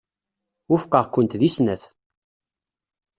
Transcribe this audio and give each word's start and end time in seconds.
Wufqeɣ-kent 0.69 1.37
deg 1.41 1.51
snat. 1.55 1.83